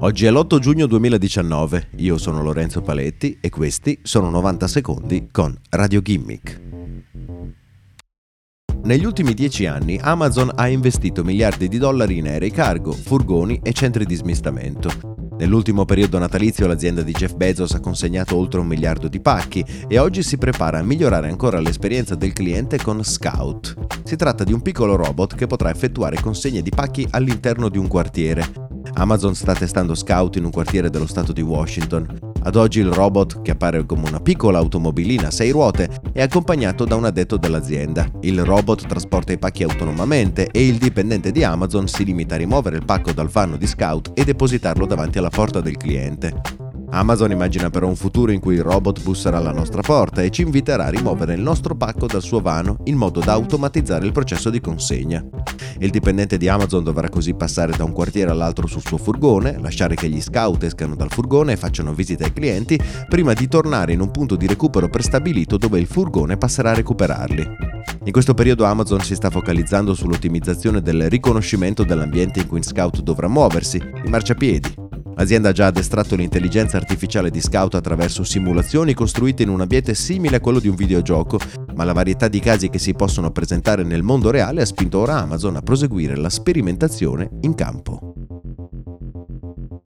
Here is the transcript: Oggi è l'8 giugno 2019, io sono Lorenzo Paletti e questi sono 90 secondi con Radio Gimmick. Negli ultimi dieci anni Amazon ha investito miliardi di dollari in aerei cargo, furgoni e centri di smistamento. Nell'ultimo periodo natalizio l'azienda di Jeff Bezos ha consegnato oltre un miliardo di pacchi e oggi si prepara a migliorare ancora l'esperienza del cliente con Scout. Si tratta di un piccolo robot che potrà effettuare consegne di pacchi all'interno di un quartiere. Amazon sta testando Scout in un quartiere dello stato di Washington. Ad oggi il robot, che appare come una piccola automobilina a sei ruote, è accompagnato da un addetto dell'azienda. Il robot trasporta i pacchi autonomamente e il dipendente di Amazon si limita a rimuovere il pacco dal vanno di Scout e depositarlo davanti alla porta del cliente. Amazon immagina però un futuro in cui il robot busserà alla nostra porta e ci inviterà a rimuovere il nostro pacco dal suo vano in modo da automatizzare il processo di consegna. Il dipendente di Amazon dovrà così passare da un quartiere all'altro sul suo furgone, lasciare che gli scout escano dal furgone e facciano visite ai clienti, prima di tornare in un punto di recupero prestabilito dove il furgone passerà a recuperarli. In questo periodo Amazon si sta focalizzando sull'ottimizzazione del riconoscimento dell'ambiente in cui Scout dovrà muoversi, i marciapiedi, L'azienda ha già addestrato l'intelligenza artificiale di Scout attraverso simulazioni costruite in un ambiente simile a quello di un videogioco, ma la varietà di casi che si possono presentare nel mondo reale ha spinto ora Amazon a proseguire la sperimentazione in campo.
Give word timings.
Oggi 0.00 0.26
è 0.26 0.30
l'8 0.30 0.58
giugno 0.58 0.86
2019, 0.86 1.88
io 1.96 2.18
sono 2.18 2.42
Lorenzo 2.42 2.82
Paletti 2.82 3.38
e 3.40 3.48
questi 3.48 3.98
sono 4.02 4.28
90 4.28 4.68
secondi 4.68 5.28
con 5.32 5.56
Radio 5.70 6.02
Gimmick. 6.02 6.60
Negli 8.82 9.06
ultimi 9.06 9.32
dieci 9.32 9.64
anni 9.64 9.98
Amazon 10.00 10.52
ha 10.54 10.68
investito 10.68 11.24
miliardi 11.24 11.66
di 11.68 11.78
dollari 11.78 12.18
in 12.18 12.26
aerei 12.26 12.50
cargo, 12.50 12.92
furgoni 12.92 13.60
e 13.62 13.72
centri 13.72 14.04
di 14.04 14.14
smistamento. 14.14 14.90
Nell'ultimo 15.38 15.86
periodo 15.86 16.18
natalizio 16.18 16.66
l'azienda 16.66 17.00
di 17.00 17.12
Jeff 17.12 17.34
Bezos 17.34 17.72
ha 17.72 17.80
consegnato 17.80 18.36
oltre 18.36 18.60
un 18.60 18.66
miliardo 18.66 19.08
di 19.08 19.20
pacchi 19.20 19.64
e 19.88 19.98
oggi 19.98 20.22
si 20.22 20.36
prepara 20.36 20.78
a 20.78 20.82
migliorare 20.82 21.28
ancora 21.28 21.58
l'esperienza 21.58 22.14
del 22.14 22.34
cliente 22.34 22.76
con 22.82 23.02
Scout. 23.02 23.74
Si 24.04 24.16
tratta 24.16 24.44
di 24.44 24.52
un 24.52 24.60
piccolo 24.60 24.94
robot 24.94 25.34
che 25.34 25.46
potrà 25.46 25.70
effettuare 25.70 26.20
consegne 26.20 26.60
di 26.60 26.70
pacchi 26.70 27.06
all'interno 27.10 27.70
di 27.70 27.78
un 27.78 27.88
quartiere. 27.88 28.65
Amazon 28.98 29.34
sta 29.34 29.54
testando 29.54 29.94
Scout 29.94 30.36
in 30.36 30.44
un 30.44 30.50
quartiere 30.50 30.88
dello 30.88 31.06
stato 31.06 31.32
di 31.32 31.42
Washington. 31.42 32.32
Ad 32.42 32.56
oggi 32.56 32.80
il 32.80 32.90
robot, 32.90 33.42
che 33.42 33.50
appare 33.50 33.84
come 33.84 34.08
una 34.08 34.20
piccola 34.20 34.58
automobilina 34.58 35.26
a 35.26 35.30
sei 35.30 35.50
ruote, 35.50 35.90
è 36.12 36.22
accompagnato 36.22 36.86
da 36.86 36.94
un 36.94 37.04
addetto 37.04 37.36
dell'azienda. 37.36 38.08
Il 38.20 38.42
robot 38.42 38.86
trasporta 38.86 39.32
i 39.32 39.38
pacchi 39.38 39.64
autonomamente 39.64 40.48
e 40.50 40.66
il 40.66 40.78
dipendente 40.78 41.30
di 41.30 41.44
Amazon 41.44 41.88
si 41.88 42.04
limita 42.04 42.36
a 42.36 42.38
rimuovere 42.38 42.76
il 42.76 42.84
pacco 42.86 43.12
dal 43.12 43.28
vanno 43.28 43.56
di 43.56 43.66
Scout 43.66 44.12
e 44.14 44.24
depositarlo 44.24 44.86
davanti 44.86 45.18
alla 45.18 45.30
porta 45.30 45.60
del 45.60 45.76
cliente. 45.76 46.65
Amazon 46.96 47.30
immagina 47.30 47.68
però 47.68 47.88
un 47.88 47.94
futuro 47.94 48.32
in 48.32 48.40
cui 48.40 48.54
il 48.54 48.62
robot 48.62 49.02
busserà 49.02 49.36
alla 49.36 49.52
nostra 49.52 49.82
porta 49.82 50.22
e 50.22 50.30
ci 50.30 50.40
inviterà 50.40 50.86
a 50.86 50.88
rimuovere 50.88 51.34
il 51.34 51.42
nostro 51.42 51.76
pacco 51.76 52.06
dal 52.06 52.22
suo 52.22 52.40
vano 52.40 52.78
in 52.84 52.96
modo 52.96 53.20
da 53.20 53.32
automatizzare 53.32 54.06
il 54.06 54.12
processo 54.12 54.48
di 54.48 54.62
consegna. 54.62 55.22
Il 55.78 55.90
dipendente 55.90 56.38
di 56.38 56.48
Amazon 56.48 56.82
dovrà 56.82 57.10
così 57.10 57.34
passare 57.34 57.76
da 57.76 57.84
un 57.84 57.92
quartiere 57.92 58.30
all'altro 58.30 58.66
sul 58.66 58.80
suo 58.80 58.96
furgone, 58.96 59.58
lasciare 59.60 59.94
che 59.94 60.08
gli 60.08 60.22
scout 60.22 60.62
escano 60.62 60.96
dal 60.96 61.10
furgone 61.10 61.52
e 61.52 61.56
facciano 61.58 61.92
visite 61.92 62.24
ai 62.24 62.32
clienti, 62.32 62.80
prima 63.10 63.34
di 63.34 63.46
tornare 63.46 63.92
in 63.92 64.00
un 64.00 64.10
punto 64.10 64.34
di 64.34 64.46
recupero 64.46 64.88
prestabilito 64.88 65.58
dove 65.58 65.78
il 65.78 65.86
furgone 65.86 66.38
passerà 66.38 66.70
a 66.70 66.74
recuperarli. 66.74 67.46
In 68.04 68.12
questo 68.12 68.32
periodo 68.32 68.64
Amazon 68.64 69.00
si 69.00 69.14
sta 69.14 69.28
focalizzando 69.28 69.92
sull'ottimizzazione 69.92 70.80
del 70.80 71.10
riconoscimento 71.10 71.84
dell'ambiente 71.84 72.40
in 72.40 72.46
cui 72.46 72.62
Scout 72.62 73.02
dovrà 73.02 73.28
muoversi, 73.28 73.76
i 73.76 74.08
marciapiedi, 74.08 74.85
L'azienda 75.18 75.48
ha 75.48 75.52
già 75.52 75.66
addestrato 75.66 76.14
l'intelligenza 76.14 76.76
artificiale 76.76 77.30
di 77.30 77.40
Scout 77.40 77.74
attraverso 77.74 78.22
simulazioni 78.22 78.92
costruite 78.92 79.42
in 79.42 79.48
un 79.48 79.62
ambiente 79.62 79.94
simile 79.94 80.36
a 80.36 80.40
quello 80.40 80.60
di 80.60 80.68
un 80.68 80.74
videogioco, 80.74 81.38
ma 81.74 81.84
la 81.84 81.94
varietà 81.94 82.28
di 82.28 82.38
casi 82.38 82.68
che 82.68 82.78
si 82.78 82.92
possono 82.92 83.30
presentare 83.30 83.82
nel 83.82 84.02
mondo 84.02 84.30
reale 84.30 84.60
ha 84.60 84.66
spinto 84.66 84.98
ora 84.98 85.16
Amazon 85.16 85.56
a 85.56 85.62
proseguire 85.62 86.16
la 86.16 86.28
sperimentazione 86.28 87.30
in 87.40 87.54
campo. 87.54 88.25